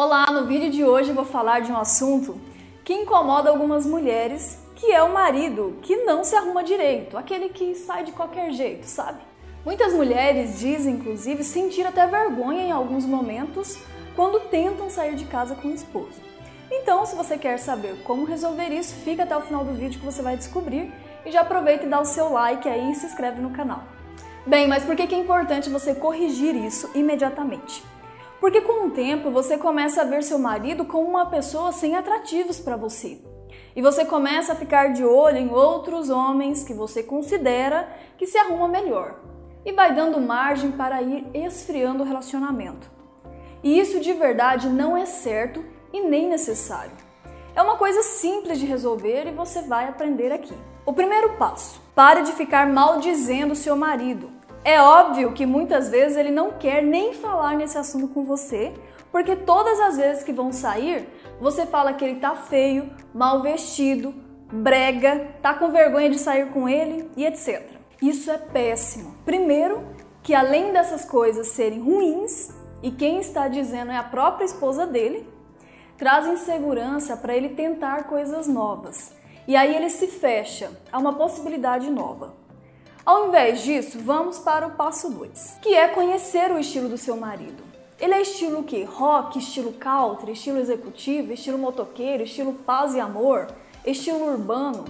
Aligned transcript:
Olá, 0.00 0.26
no 0.30 0.46
vídeo 0.46 0.70
de 0.70 0.84
hoje 0.84 1.10
vou 1.10 1.24
falar 1.24 1.58
de 1.58 1.72
um 1.72 1.76
assunto 1.76 2.40
que 2.84 2.94
incomoda 2.94 3.50
algumas 3.50 3.84
mulheres, 3.84 4.56
que 4.76 4.92
é 4.92 5.02
o 5.02 5.12
marido 5.12 5.76
que 5.82 5.96
não 6.04 6.22
se 6.22 6.36
arruma 6.36 6.62
direito, 6.62 7.18
aquele 7.18 7.48
que 7.48 7.74
sai 7.74 8.04
de 8.04 8.12
qualquer 8.12 8.52
jeito, 8.52 8.84
sabe? 8.84 9.18
Muitas 9.64 9.92
mulheres 9.92 10.56
dizem, 10.60 10.94
inclusive, 10.94 11.42
sentir 11.42 11.84
até 11.84 12.06
vergonha 12.06 12.62
em 12.62 12.70
alguns 12.70 13.04
momentos 13.04 13.76
quando 14.14 14.38
tentam 14.48 14.88
sair 14.88 15.16
de 15.16 15.24
casa 15.24 15.56
com 15.56 15.66
o 15.66 15.74
esposo. 15.74 16.22
Então, 16.70 17.04
se 17.04 17.16
você 17.16 17.36
quer 17.36 17.58
saber 17.58 18.00
como 18.04 18.24
resolver 18.24 18.68
isso, 18.68 18.94
fica 18.94 19.24
até 19.24 19.36
o 19.36 19.42
final 19.42 19.64
do 19.64 19.74
vídeo 19.74 19.98
que 19.98 20.06
você 20.06 20.22
vai 20.22 20.36
descobrir 20.36 20.92
e 21.26 21.32
já 21.32 21.40
aproveita 21.40 21.86
e 21.86 21.88
dá 21.88 22.00
o 22.00 22.04
seu 22.04 22.32
like 22.32 22.68
aí 22.68 22.92
e 22.92 22.94
se 22.94 23.06
inscreve 23.06 23.40
no 23.40 23.50
canal. 23.50 23.82
Bem, 24.46 24.68
mas 24.68 24.84
por 24.84 24.94
que 24.94 25.12
é 25.12 25.18
importante 25.18 25.68
você 25.68 25.92
corrigir 25.92 26.54
isso 26.54 26.88
imediatamente? 26.94 27.82
Porque 28.40 28.60
com 28.60 28.86
o 28.86 28.90
tempo 28.90 29.30
você 29.30 29.58
começa 29.58 30.02
a 30.02 30.04
ver 30.04 30.22
seu 30.22 30.38
marido 30.38 30.84
como 30.84 31.08
uma 31.08 31.26
pessoa 31.26 31.72
sem 31.72 31.96
atrativos 31.96 32.60
para 32.60 32.76
você. 32.76 33.20
E 33.74 33.82
você 33.82 34.04
começa 34.04 34.52
a 34.52 34.56
ficar 34.56 34.92
de 34.92 35.04
olho 35.04 35.38
em 35.38 35.50
outros 35.52 36.08
homens 36.10 36.62
que 36.62 36.72
você 36.72 37.02
considera 37.02 37.88
que 38.16 38.26
se 38.26 38.38
arrumam 38.38 38.68
melhor. 38.68 39.20
E 39.64 39.72
vai 39.72 39.94
dando 39.94 40.20
margem 40.20 40.72
para 40.72 41.02
ir 41.02 41.26
esfriando 41.34 42.02
o 42.02 42.06
relacionamento. 42.06 42.90
E 43.62 43.78
isso 43.78 44.00
de 44.00 44.12
verdade 44.12 44.68
não 44.68 44.96
é 44.96 45.04
certo 45.04 45.64
e 45.92 46.00
nem 46.00 46.28
necessário. 46.28 46.92
É 47.54 47.62
uma 47.62 47.76
coisa 47.76 48.02
simples 48.02 48.58
de 48.58 48.66
resolver 48.66 49.26
e 49.26 49.32
você 49.32 49.62
vai 49.62 49.88
aprender 49.88 50.30
aqui. 50.30 50.54
O 50.86 50.92
primeiro 50.92 51.36
passo: 51.36 51.80
pare 51.94 52.22
de 52.22 52.32
ficar 52.32 52.68
maldizendo 52.68 53.56
seu 53.56 53.74
marido. 53.74 54.37
É 54.68 54.82
óbvio 54.82 55.32
que 55.32 55.46
muitas 55.46 55.88
vezes 55.88 56.18
ele 56.18 56.30
não 56.30 56.50
quer 56.50 56.82
nem 56.82 57.14
falar 57.14 57.56
nesse 57.56 57.78
assunto 57.78 58.08
com 58.08 58.22
você, 58.22 58.74
porque 59.10 59.34
todas 59.34 59.80
as 59.80 59.96
vezes 59.96 60.22
que 60.22 60.30
vão 60.30 60.52
sair, 60.52 61.08
você 61.40 61.64
fala 61.64 61.94
que 61.94 62.04
ele 62.04 62.20
tá 62.20 62.34
feio, 62.34 62.90
mal 63.14 63.40
vestido, 63.40 64.14
brega, 64.52 65.26
tá 65.40 65.54
com 65.54 65.70
vergonha 65.70 66.10
de 66.10 66.18
sair 66.18 66.50
com 66.50 66.68
ele 66.68 67.10
e 67.16 67.24
etc. 67.24 67.66
Isso 68.02 68.30
é 68.30 68.36
péssimo. 68.36 69.14
Primeiro, 69.24 69.86
que 70.22 70.34
além 70.34 70.70
dessas 70.70 71.02
coisas 71.02 71.48
serem 71.48 71.80
ruins, 71.80 72.50
e 72.82 72.90
quem 72.90 73.20
está 73.20 73.48
dizendo 73.48 73.90
é 73.90 73.96
a 73.96 74.02
própria 74.02 74.44
esposa 74.44 74.86
dele, 74.86 75.26
traz 75.96 76.26
insegurança 76.26 77.16
para 77.16 77.34
ele 77.34 77.48
tentar 77.48 78.04
coisas 78.04 78.46
novas. 78.46 79.14
E 79.46 79.56
aí 79.56 79.74
ele 79.74 79.88
se 79.88 80.08
fecha 80.08 80.70
a 80.92 80.98
uma 80.98 81.14
possibilidade 81.14 81.90
nova. 81.90 82.37
Ao 83.08 83.26
invés 83.26 83.62
disso, 83.62 83.98
vamos 84.00 84.38
para 84.38 84.66
o 84.66 84.72
passo 84.72 85.08
2, 85.08 85.56
que 85.62 85.74
é 85.74 85.88
conhecer 85.88 86.50
o 86.52 86.58
estilo 86.58 86.90
do 86.90 86.98
seu 86.98 87.16
marido. 87.16 87.62
Ele 87.98 88.12
é 88.12 88.20
estilo 88.20 88.62
que? 88.62 88.84
Rock, 88.84 89.38
estilo 89.38 89.72
country, 89.72 90.32
estilo 90.32 90.58
executivo, 90.58 91.32
estilo 91.32 91.56
motoqueiro, 91.56 92.24
estilo 92.24 92.52
paz 92.52 92.94
e 92.94 93.00
amor, 93.00 93.46
estilo 93.86 94.30
urbano. 94.30 94.84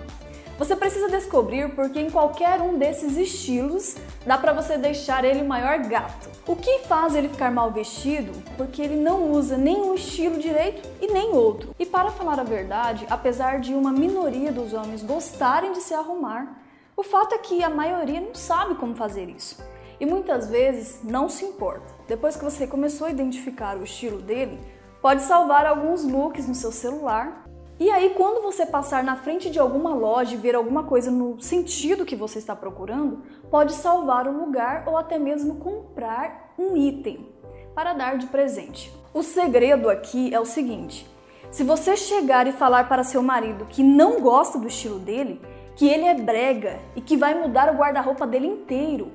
Você 0.59 0.75
precisa 0.75 1.09
descobrir 1.09 1.77
porque 1.77 2.01
em 2.01 2.11
qualquer 2.11 2.61
um 2.61 2.77
desses 2.77 3.17
estilos 3.17 3.95
dá 4.27 4.37
para 4.37 4.53
você 4.53 4.77
deixar 4.77 5.25
ele 5.25 5.45
maior 5.45 5.79
gato. 5.87 6.29
O 6.45 6.57
que 6.57 6.81
faz 6.89 7.15
ele 7.15 7.29
ficar 7.29 7.53
mal 7.53 7.71
vestido? 7.71 8.33
Porque 8.57 8.83
ele 8.83 8.97
não 8.97 9.31
usa 9.31 9.57
nenhum 9.57 9.95
estilo 9.95 10.41
direito 10.41 10.83
e 11.01 11.07
nem 11.07 11.31
outro. 11.35 11.73
E 11.79 11.87
para 11.87 12.11
falar 12.11 12.41
a 12.41 12.43
verdade, 12.43 13.07
apesar 13.09 13.61
de 13.61 13.75
uma 13.75 13.93
minoria 13.93 14.51
dos 14.51 14.73
homens 14.73 15.05
gostarem 15.05 15.71
de 15.71 15.81
se 15.81 15.95
arrumar, 15.95 16.67
o 16.99 17.03
fato 17.05 17.33
é 17.33 17.39
que 17.39 17.63
a 17.63 17.71
maioria 17.71 18.21
não 18.21 18.35
sabe 18.35 18.75
como 18.75 18.97
fazer 18.97 19.29
isso 19.29 19.57
e 20.01 20.05
muitas 20.05 20.49
vezes 20.51 20.99
não 21.05 21.29
se 21.29 21.45
importa. 21.45 21.95
Depois 22.09 22.35
que 22.35 22.43
você 22.43 22.67
começou 22.67 23.07
a 23.07 23.11
identificar 23.11 23.77
o 23.77 23.85
estilo 23.85 24.21
dele, 24.21 24.59
pode 25.01 25.23
salvar 25.23 25.65
alguns 25.65 26.03
looks 26.03 26.49
no 26.49 26.57
seu 26.57 26.73
celular. 26.73 27.45
E 27.79 27.89
aí, 27.89 28.11
quando 28.17 28.43
você 28.43 28.67
passar 28.67 29.05
na 29.05 29.15
frente 29.15 29.49
de 29.49 29.61
alguma 29.61 29.95
loja 29.95 30.35
e 30.35 30.37
ver 30.37 30.57
alguma 30.57 30.83
coisa 30.83 31.09
no 31.09 31.41
sentido 31.41 32.05
que 32.05 32.17
você 32.17 32.41
está 32.41 32.57
procurando, 32.57 33.23
pode 33.49 33.75
salvar 33.75 34.27
o 34.27 34.37
lugar 34.37 34.83
ou 34.89 34.97
até 34.97 35.21
mesmo 35.21 35.57
comprar 35.57 36.53
um 36.59 36.77
item 36.77 37.29
para 37.77 37.93
dar 37.93 38.19
de 38.19 38.27
presente. 38.27 38.93
O 39.15 39.23
segredo 39.23 39.89
aqui 39.89 40.35
é 40.35 40.41
o 40.41 40.45
seguinte: 40.45 41.09
se 41.49 41.63
você 41.63 41.97
chegar 41.97 42.49
e 42.49 42.53
falar 42.53 42.89
para 42.89 43.05
seu 43.05 43.23
marido 43.23 43.67
que 43.67 43.85
não 43.85 44.21
gosta 44.21 44.59
do 44.59 44.67
estilo 44.67 44.99
dele, 44.99 45.41
que 45.79 45.87
ele 45.87 46.07
é 46.07 46.15
brega 46.15 46.81
e 46.97 47.01
que 47.01 47.17
vai 47.17 47.41
mudar 47.41 47.73
o 47.73 47.77
guarda-roupa 47.77 48.27
dele 48.27 48.49
inteiro. 48.49 49.13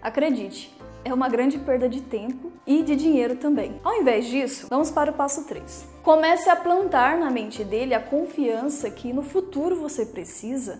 Acredite, 0.00 0.72
é 1.04 1.12
uma 1.12 1.28
grande 1.28 1.58
perda 1.58 1.88
de 1.88 2.00
tempo 2.00 2.52
e 2.64 2.84
de 2.84 2.94
dinheiro 2.94 3.34
também. 3.34 3.80
Ao 3.82 4.00
invés 4.00 4.26
disso, 4.26 4.68
vamos 4.70 4.92
para 4.92 5.10
o 5.10 5.14
passo 5.14 5.48
3. 5.48 5.88
Comece 6.00 6.48
a 6.48 6.54
plantar 6.54 7.18
na 7.18 7.28
mente 7.28 7.64
dele 7.64 7.92
a 7.92 7.98
confiança 7.98 8.88
que 8.88 9.12
no 9.12 9.24
futuro 9.24 9.74
você 9.74 10.06
precisa 10.06 10.78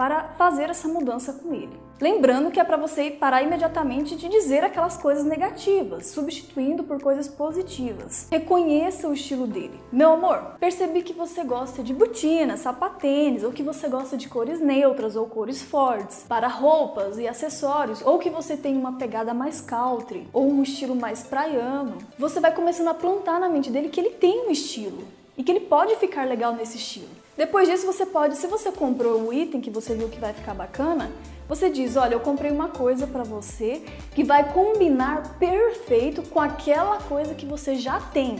para 0.00 0.30
fazer 0.38 0.70
essa 0.70 0.88
mudança 0.88 1.30
com 1.30 1.52
ele. 1.52 1.78
Lembrando 2.00 2.50
que 2.50 2.58
é 2.58 2.64
para 2.64 2.78
você 2.78 3.10
parar 3.10 3.42
imediatamente 3.42 4.16
de 4.16 4.30
dizer 4.30 4.64
aquelas 4.64 4.96
coisas 4.96 5.26
negativas, 5.26 6.06
substituindo 6.06 6.82
por 6.82 7.02
coisas 7.02 7.28
positivas. 7.28 8.26
Reconheça 8.30 9.06
o 9.06 9.12
estilo 9.12 9.46
dele. 9.46 9.78
Meu 9.92 10.12
amor, 10.12 10.54
percebi 10.58 11.02
que 11.02 11.12
você 11.12 11.44
gosta 11.44 11.82
de 11.82 11.92
botinas, 11.92 12.60
sapatênis, 12.60 13.44
ou 13.44 13.52
que 13.52 13.62
você 13.62 13.90
gosta 13.90 14.16
de 14.16 14.26
cores 14.26 14.58
neutras 14.58 15.16
ou 15.16 15.26
cores 15.26 15.60
fortes 15.60 16.24
para 16.26 16.48
roupas 16.48 17.18
e 17.18 17.28
acessórios, 17.28 18.00
ou 18.00 18.18
que 18.18 18.30
você 18.30 18.56
tem 18.56 18.78
uma 18.78 18.96
pegada 18.96 19.34
mais 19.34 19.60
country 19.60 20.26
ou 20.32 20.50
um 20.50 20.62
estilo 20.62 20.96
mais 20.96 21.22
praiano. 21.22 21.98
Você 22.18 22.40
vai 22.40 22.54
começando 22.54 22.88
a 22.88 22.94
plantar 22.94 23.38
na 23.38 23.50
mente 23.50 23.70
dele 23.70 23.90
que 23.90 24.00
ele 24.00 24.12
tem 24.12 24.46
um 24.46 24.50
estilo 24.50 25.04
e 25.36 25.44
que 25.44 25.52
ele 25.52 25.60
pode 25.60 25.94
ficar 25.96 26.26
legal 26.26 26.54
nesse 26.54 26.78
estilo. 26.78 27.19
Depois 27.40 27.66
disso, 27.66 27.86
você 27.86 28.04
pode, 28.04 28.36
se 28.36 28.46
você 28.46 28.70
comprou 28.70 29.18
o 29.22 29.32
item 29.32 29.62
que 29.62 29.70
você 29.70 29.94
viu 29.94 30.10
que 30.10 30.20
vai 30.20 30.34
ficar 30.34 30.52
bacana, 30.52 31.10
você 31.48 31.70
diz: 31.70 31.96
Olha, 31.96 32.12
eu 32.12 32.20
comprei 32.20 32.50
uma 32.50 32.68
coisa 32.68 33.06
para 33.06 33.22
você 33.22 33.82
que 34.14 34.22
vai 34.22 34.52
combinar 34.52 35.38
perfeito 35.38 36.20
com 36.28 36.38
aquela 36.38 36.98
coisa 36.98 37.34
que 37.34 37.46
você 37.46 37.76
já 37.76 37.98
tem. 37.98 38.36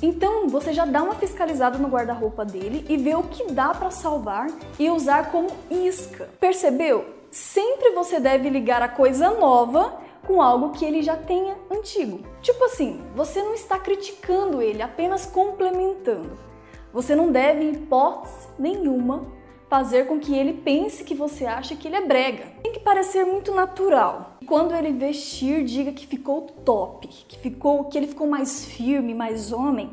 Então 0.00 0.48
você 0.48 0.72
já 0.72 0.84
dá 0.84 1.02
uma 1.02 1.16
fiscalizada 1.16 1.76
no 1.76 1.88
guarda-roupa 1.88 2.44
dele 2.44 2.86
e 2.88 2.96
vê 2.96 3.16
o 3.16 3.24
que 3.24 3.52
dá 3.52 3.74
para 3.74 3.90
salvar 3.90 4.48
e 4.78 4.88
usar 4.88 5.32
como 5.32 5.48
isca. 5.68 6.28
Percebeu? 6.38 7.04
Sempre 7.32 7.90
você 7.96 8.20
deve 8.20 8.48
ligar 8.48 8.80
a 8.80 8.86
coisa 8.86 9.30
nova 9.30 9.92
com 10.24 10.40
algo 10.40 10.70
que 10.70 10.84
ele 10.84 11.02
já 11.02 11.16
tenha 11.16 11.56
antigo. 11.68 12.20
Tipo 12.40 12.62
assim, 12.66 13.02
você 13.12 13.42
não 13.42 13.54
está 13.54 13.76
criticando 13.76 14.62
ele, 14.62 14.82
apenas 14.82 15.26
complementando. 15.26 16.53
Você 16.94 17.16
não 17.16 17.32
deve, 17.32 17.64
em 17.64 17.72
hipótese 17.72 18.46
nenhuma, 18.56 19.26
fazer 19.68 20.06
com 20.06 20.20
que 20.20 20.32
ele 20.32 20.52
pense 20.52 21.02
que 21.02 21.12
você 21.12 21.44
acha 21.44 21.74
que 21.74 21.88
ele 21.88 21.96
é 21.96 22.06
brega. 22.06 22.44
Tem 22.62 22.72
que 22.72 22.78
parecer 22.78 23.24
muito 23.24 23.52
natural. 23.52 24.38
Quando 24.46 24.72
ele 24.72 24.92
vestir, 24.92 25.64
diga 25.64 25.90
que 25.90 26.06
ficou 26.06 26.42
top, 26.64 27.08
que 27.08 27.36
ficou, 27.36 27.86
que 27.86 27.98
ele 27.98 28.06
ficou 28.06 28.28
mais 28.28 28.64
firme, 28.64 29.12
mais 29.12 29.50
homem. 29.50 29.90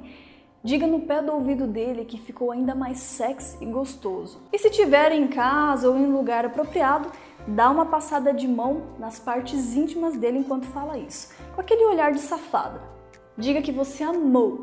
Diga 0.64 0.86
no 0.86 1.00
pé 1.00 1.24
do 1.24 1.34
ouvido 1.34 1.66
dele 1.66 2.06
que 2.06 2.20
ficou 2.20 2.52
ainda 2.52 2.76
mais 2.76 3.00
sexy 3.00 3.58
e 3.60 3.66
gostoso. 3.66 4.40
E 4.54 4.60
se 4.60 4.70
tiver 4.70 5.12
em 5.12 5.28
casa 5.28 5.90
ou 5.90 5.98
em 5.98 6.06
lugar 6.06 6.46
apropriado, 6.46 7.12
dá 7.48 7.72
uma 7.72 7.88
passada 7.88 8.32
de 8.32 8.48
mão 8.48 8.84
nas 9.00 9.18
partes 9.18 9.76
íntimas 9.76 10.16
dele 10.16 10.38
enquanto 10.38 10.68
fala 10.68 11.00
isso, 11.00 11.34
com 11.56 11.62
aquele 11.62 11.84
olhar 11.86 12.12
de 12.12 12.20
safada. 12.20 12.80
Diga 13.36 13.60
que 13.60 13.72
você 13.72 14.04
amou 14.04 14.62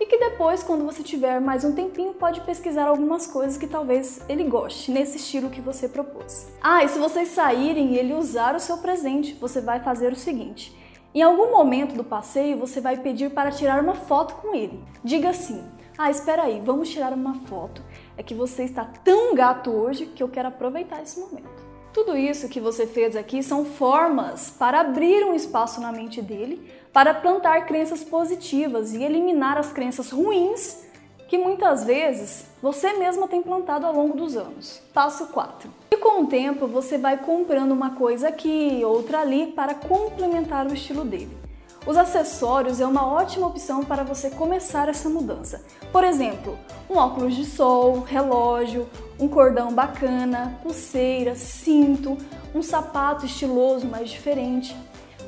e 0.00 0.06
que 0.06 0.18
depois, 0.18 0.62
quando 0.62 0.84
você 0.84 1.02
tiver 1.02 1.40
mais 1.40 1.64
um 1.64 1.72
tempinho, 1.72 2.14
pode 2.14 2.40
pesquisar 2.40 2.86
algumas 2.86 3.26
coisas 3.26 3.56
que 3.56 3.66
talvez 3.66 4.20
ele 4.28 4.44
goste, 4.44 4.90
nesse 4.90 5.16
estilo 5.16 5.50
que 5.50 5.60
você 5.60 5.88
propôs. 5.88 6.48
Ah, 6.60 6.82
e 6.82 6.88
se 6.88 6.98
vocês 6.98 7.28
saírem 7.28 7.92
e 7.92 7.98
ele 7.98 8.14
usar 8.14 8.54
o 8.54 8.60
seu 8.60 8.78
presente, 8.78 9.34
você 9.40 9.60
vai 9.60 9.80
fazer 9.80 10.12
o 10.12 10.16
seguinte. 10.16 10.76
Em 11.14 11.20
algum 11.20 11.50
momento 11.50 11.94
do 11.94 12.02
passeio, 12.02 12.56
você 12.56 12.80
vai 12.80 12.96
pedir 12.96 13.30
para 13.30 13.50
tirar 13.50 13.82
uma 13.82 13.94
foto 13.94 14.34
com 14.36 14.54
ele. 14.54 14.82
Diga 15.04 15.28
assim: 15.28 15.62
Ah, 15.98 16.10
espera 16.10 16.44
aí, 16.44 16.60
vamos 16.64 16.88
tirar 16.88 17.12
uma 17.12 17.34
foto. 17.46 17.82
É 18.16 18.22
que 18.22 18.34
você 18.34 18.64
está 18.64 18.84
tão 19.04 19.34
gato 19.34 19.70
hoje 19.70 20.06
que 20.06 20.22
eu 20.22 20.28
quero 20.28 20.48
aproveitar 20.48 21.02
esse 21.02 21.20
momento. 21.20 21.61
Tudo 21.92 22.16
isso 22.16 22.48
que 22.48 22.58
você 22.58 22.86
fez 22.86 23.14
aqui 23.14 23.42
são 23.42 23.66
formas 23.66 24.48
para 24.50 24.80
abrir 24.80 25.24
um 25.24 25.34
espaço 25.34 25.80
na 25.80 25.92
mente 25.92 26.22
dele, 26.22 26.72
para 26.90 27.12
plantar 27.12 27.66
crenças 27.66 28.02
positivas 28.02 28.94
e 28.94 29.02
eliminar 29.02 29.58
as 29.58 29.72
crenças 29.72 30.10
ruins 30.10 30.84
que 31.28 31.36
muitas 31.38 31.84
vezes 31.84 32.46
você 32.60 32.92
mesma 32.94 33.26
tem 33.26 33.42
plantado 33.42 33.86
ao 33.86 33.94
longo 33.94 34.16
dos 34.16 34.36
anos. 34.36 34.82
Passo 34.92 35.28
4. 35.28 35.70
E 35.90 35.96
com 35.96 36.22
o 36.22 36.26
tempo 36.26 36.66
você 36.66 36.98
vai 36.98 37.18
comprando 37.18 37.72
uma 37.72 37.90
coisa 37.90 38.28
aqui, 38.28 38.82
outra 38.84 39.20
ali 39.20 39.46
para 39.46 39.74
complementar 39.74 40.66
o 40.66 40.74
estilo 40.74 41.04
dele. 41.04 41.41
Os 41.84 41.96
acessórios 41.96 42.80
é 42.80 42.86
uma 42.86 43.04
ótima 43.04 43.48
opção 43.48 43.84
para 43.84 44.04
você 44.04 44.30
começar 44.30 44.88
essa 44.88 45.08
mudança. 45.08 45.64
Por 45.90 46.04
exemplo, 46.04 46.56
um 46.88 46.96
óculos 46.96 47.34
de 47.34 47.44
sol, 47.44 48.00
relógio, 48.00 48.88
um 49.18 49.26
cordão 49.26 49.72
bacana, 49.72 50.58
pulseira, 50.62 51.34
cinto, 51.34 52.16
um 52.54 52.62
sapato 52.62 53.26
estiloso 53.26 53.86
mais 53.86 54.10
diferente. 54.10 54.76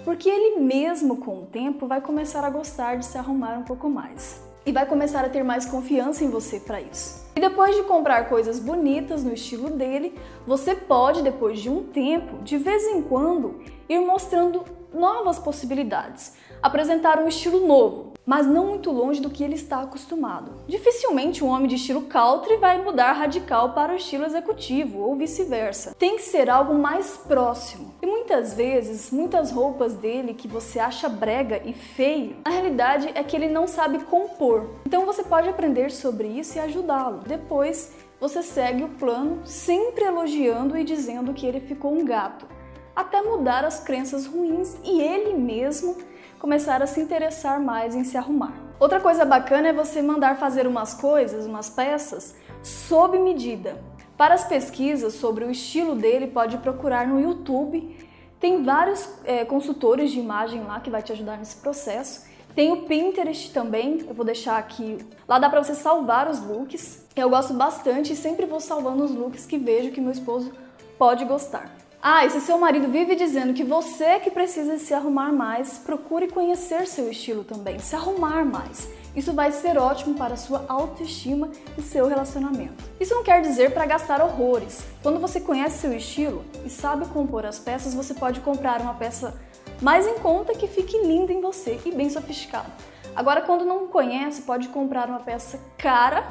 porque 0.05 0.29
ele 0.29 0.61
mesmo 0.61 1.17
com 1.17 1.39
o 1.39 1.47
tempo 1.47 1.87
vai 1.87 2.01
começar 2.01 2.45
a 2.45 2.51
gostar 2.51 2.97
de 2.97 3.07
se 3.07 3.17
arrumar 3.17 3.59
um 3.59 3.63
pouco 3.63 3.89
mais 3.89 4.41
e 4.67 4.71
vai 4.71 4.87
começar 4.87 5.25
a 5.25 5.29
ter 5.29 5.43
mais 5.43 5.65
confiança 5.65 6.25
em 6.25 6.31
você 6.31 6.61
para 6.61 6.81
isso. 6.81 7.25
E 7.37 7.41
depois 7.41 7.75
de 7.75 7.83
comprar 7.83 8.29
coisas 8.29 8.59
bonitas 8.59 9.25
no 9.25 9.33
estilo 9.33 9.71
dele, 9.71 10.15
você 10.47 10.75
pode, 10.75 11.23
depois 11.23 11.59
de 11.61 11.69
um 11.69 11.83
tempo, 11.83 12.43
de 12.43 12.57
vez 12.57 12.85
em 12.85 13.03
quando, 13.03 13.61
ir 13.89 13.99
mostrando 13.99 14.63
novas 14.95 15.39
possibilidades, 15.39 16.33
apresentar 16.63 17.19
um 17.19 17.29
estilo 17.29 17.67
novo, 17.67 18.15
mas 18.25 18.47
não 18.47 18.69
muito 18.69 18.91
longe 18.91 19.21
do 19.21 19.29
que 19.29 19.45
ele 19.45 19.55
está 19.55 19.83
acostumado. 19.83 20.53
Dificilmente 20.67 21.45
um 21.45 21.49
homem 21.49 21.69
de 21.69 21.75
estilo 21.75 22.03
country 22.03 22.57
vai 22.57 22.83
mudar 22.83 23.13
radical 23.13 23.75
para 23.75 23.93
o 23.93 23.97
estilo 23.97 24.25
executivo 24.25 25.01
ou 25.01 25.15
vice-versa. 25.15 25.95
Tem 25.99 26.17
que 26.17 26.23
ser 26.23 26.49
algo 26.49 26.75
mais 26.75 27.17
próximo. 27.17 27.95
E 28.01 28.07
muitas 28.07 28.55
vezes, 28.55 29.11
muitas 29.11 29.51
roupas 29.51 29.95
dele 29.95 30.33
que 30.33 30.49
você 30.49 30.79
acha 30.79 31.09
brega 31.09 31.61
e 31.65 31.73
feio, 31.73 32.37
a 32.45 32.51
realidade 32.51 33.11
é 33.15 33.23
que 33.23 33.37
ele 33.37 33.49
não 33.49 33.67
sabe 33.67 33.99
compor. 34.05 34.71
Então 34.87 35.05
você 35.05 35.23
pode 35.23 35.49
aprender 35.49 35.91
sobre 35.91 36.29
isso 36.29 36.57
e 36.57 36.61
ajudá-lo. 36.61 37.21
Depois, 37.27 37.93
você 38.21 38.43
segue 38.43 38.85
o 38.85 38.89
plano, 38.89 39.43
sempre 39.45 40.05
elogiando 40.05 40.79
e 40.79 40.85
dizendo 40.85 41.35
que 41.35 41.45
ele 41.45 41.61
ficou 41.61 41.93
um 41.93 42.05
gato, 42.05 42.47
até 42.95 43.23
mudar 43.23 43.65
as 43.65 43.81
crenças 43.81 44.27
ruins 44.27 44.77
e 44.85 45.01
ele 45.01 45.35
mesmo 45.35 45.97
começar 46.39 46.83
a 46.83 46.87
se 46.87 47.01
interessar 47.01 47.61
mais 47.61 47.95
em 47.95 48.05
se 48.05 48.17
arrumar. 48.17 48.53
Outra 48.79 49.01
coisa 49.01 49.25
bacana 49.25 49.69
é 49.69 49.73
você 49.73 50.03
mandar 50.03 50.37
fazer 50.37 50.67
umas 50.67 50.95
coisas, 50.95 51.47
umas 51.47 51.71
peças, 51.71 52.35
sob 52.63 53.19
medida. 53.19 53.83
Para 54.17 54.35
as 54.35 54.45
pesquisas 54.45 55.15
sobre 55.15 55.45
o 55.45 55.51
estilo 55.51 55.95
dele, 55.95 56.27
pode 56.27 56.59
procurar 56.59 57.07
no 57.07 57.21
YouTube. 57.21 57.97
Tem 58.39 58.63
vários 58.63 59.09
é, 59.25 59.45
consultores 59.45 60.11
de 60.13 60.21
imagem 60.21 60.63
lá 60.65 60.81
que 60.81 60.91
vai 60.91 61.03
te 61.03 61.13
ajudar 61.13 61.39
nesse 61.39 61.57
processo. 61.57 62.27
Tem 62.55 62.71
o 62.71 62.83
Pinterest 62.83 63.53
também, 63.53 64.05
eu 64.07 64.15
vou 64.15 64.25
deixar 64.25 64.59
aqui. 64.59 64.99
Lá 65.27 65.39
dá 65.39 65.51
para 65.51 65.65
você 65.65 65.75
salvar 65.75 66.29
os 66.29 66.41
looks. 66.41 67.05
Eu 67.17 67.29
gosto 67.31 67.55
bastante 67.55 68.13
e 68.13 68.17
sempre 68.17 68.47
vou 68.47 68.61
salvando 68.61 69.03
os 69.03 69.13
looks 69.13 69.47
que 69.47 69.59
vejo 69.59 69.91
que 69.91 70.01
meu 70.01 70.13
esposo 70.13 70.53
pode 70.97 71.25
gostar. 71.25 71.84
Ah, 72.07 72.27
e 72.27 72.29
se 72.29 72.39
seu 72.43 72.59
marido 72.59 72.87
vive 72.87 73.17
dizendo 73.17 73.55
que 73.55 73.65
você 73.65 74.21
que 74.21 74.31
precisa 74.31 74.77
se 74.77 74.93
arrumar 74.93 75.33
mais, 75.33 75.79
procure 75.79 76.29
conhecer 76.29 76.87
seu 76.87 77.11
estilo 77.11 77.45
também, 77.45 77.79
se 77.79 77.97
arrumar 77.97 78.45
mais. 78.45 78.91
Isso 79.17 79.33
vai 79.33 79.51
ser 79.51 79.79
ótimo 79.79 80.15
para 80.15 80.35
a 80.35 80.37
sua 80.37 80.67
autoestima 80.69 81.49
e 81.79 81.81
seu 81.81 82.07
relacionamento. 82.07 82.85
Isso 83.01 83.15
não 83.15 83.25
quer 83.25 83.41
dizer 83.41 83.73
para 83.73 83.87
gastar 83.87 84.21
horrores. 84.21 84.85
Quando 85.03 85.19
você 85.19 85.41
conhece 85.41 85.79
seu 85.79 85.97
estilo 85.97 86.45
e 86.63 86.69
sabe 86.69 87.07
compor 87.07 87.47
as 87.47 87.59
peças, 87.59 87.95
você 87.95 88.13
pode 88.13 88.41
comprar 88.41 88.83
uma 88.83 88.93
peça 88.93 89.35
mais 89.81 90.07
em 90.07 90.19
conta 90.19 90.53
que 90.53 90.69
fique 90.69 90.99
linda 90.99 91.33
em 91.33 91.41
você 91.41 91.81
e 91.87 91.91
bem 91.91 92.11
sofisticada. 92.11 92.69
Agora, 93.17 93.41
quando 93.41 93.65
não 93.65 93.89
conhece, 93.89 94.43
pode 94.43 94.69
comprar 94.69 95.09
uma 95.09 95.21
peça 95.21 95.59
cara 95.79 96.23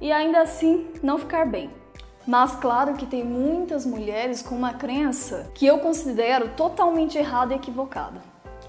e 0.00 0.10
ainda 0.10 0.40
assim 0.40 0.88
não 1.02 1.18
ficar 1.18 1.44
bem. 1.44 1.70
Mas 2.26 2.54
claro 2.56 2.94
que 2.94 3.06
tem 3.06 3.24
muitas 3.24 3.86
mulheres 3.86 4.42
com 4.42 4.54
uma 4.54 4.74
crença 4.74 5.50
que 5.54 5.66
eu 5.66 5.78
considero 5.78 6.50
totalmente 6.50 7.16
errada 7.16 7.54
e 7.54 7.56
equivocada. 7.56 8.20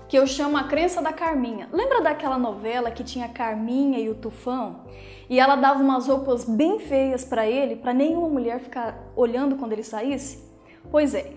Que 0.08 0.18
eu 0.18 0.26
chamo 0.26 0.58
a 0.58 0.64
crença 0.64 1.02
da 1.02 1.14
Carminha. 1.14 1.70
Lembra 1.72 2.02
daquela 2.02 2.38
novela 2.38 2.92
que 2.92 3.04
tinha 3.04 3.26
a 3.26 3.30
Carminha 3.30 4.00
e 4.00 4.10
o 4.10 4.16
Tufão? 4.16 4.82
E 5.30 5.40
ela 5.40 5.56
dava 5.56 5.82
umas 5.82 6.08
roupas 6.08 6.44
bem 6.44 6.80
feias 6.80 7.24
para 7.24 7.48
ele, 7.48 7.76
para 7.76 7.94
nenhuma 7.94 8.28
mulher 8.28 8.60
ficar 8.60 8.98
olhando 9.16 9.56
quando 9.56 9.74
ele 9.74 9.84
saísse? 9.84 10.44
Pois 10.90 11.14
é, 11.14 11.32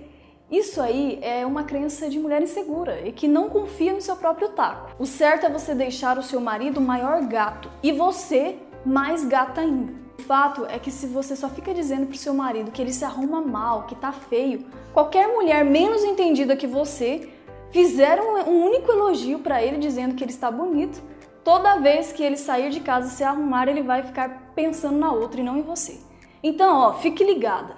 isso 0.50 0.80
aí 0.80 1.18
é 1.22 1.44
uma 1.46 1.64
crença 1.64 2.08
de 2.08 2.18
mulher 2.18 2.42
insegura 2.42 3.00
e 3.06 3.12
que 3.12 3.26
não 3.26 3.48
confia 3.48 3.92
no 3.92 4.00
seu 4.00 4.16
próprio 4.16 4.50
taco. 4.50 4.90
O 4.98 5.06
certo 5.06 5.46
é 5.46 5.50
você 5.50 5.74
deixar 5.74 6.18
o 6.18 6.22
seu 6.22 6.40
marido 6.40 6.80
maior 6.80 7.22
gato 7.22 7.70
e 7.82 7.92
você 7.92 8.56
mais 8.84 9.24
gata 9.24 9.60
ainda. 9.60 10.03
O 10.18 10.22
fato 10.22 10.64
é 10.66 10.78
que 10.78 10.90
se 10.90 11.06
você 11.06 11.34
só 11.34 11.48
fica 11.48 11.74
dizendo 11.74 12.06
pro 12.06 12.16
seu 12.16 12.32
marido 12.32 12.70
que 12.70 12.80
ele 12.80 12.92
se 12.92 13.04
arruma 13.04 13.40
mal, 13.40 13.84
que 13.84 13.94
tá 13.94 14.12
feio, 14.12 14.64
qualquer 14.92 15.28
mulher 15.28 15.64
menos 15.64 16.04
entendida 16.04 16.56
que 16.56 16.66
você 16.66 17.28
fizer 17.70 18.20
um 18.20 18.64
único 18.64 18.92
elogio 18.92 19.40
para 19.40 19.62
ele 19.62 19.78
dizendo 19.78 20.14
que 20.14 20.22
ele 20.22 20.30
está 20.30 20.50
bonito, 20.50 21.02
toda 21.42 21.80
vez 21.80 22.12
que 22.12 22.22
ele 22.22 22.36
sair 22.36 22.70
de 22.70 22.80
casa 22.80 23.08
se 23.08 23.24
arrumar, 23.24 23.68
ele 23.68 23.82
vai 23.82 24.02
ficar 24.04 24.52
pensando 24.54 24.96
na 24.96 25.12
outra 25.12 25.40
e 25.40 25.44
não 25.44 25.58
em 25.58 25.62
você. 25.62 25.98
Então, 26.42 26.76
ó, 26.76 26.92
fique 26.94 27.24
ligada 27.24 27.76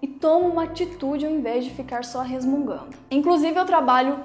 e 0.00 0.06
toma 0.06 0.48
uma 0.48 0.64
atitude 0.64 1.26
ao 1.26 1.32
invés 1.32 1.64
de 1.64 1.70
ficar 1.70 2.04
só 2.04 2.22
resmungando. 2.22 2.96
Inclusive, 3.10 3.58
eu 3.58 3.66
trabalho 3.66 4.18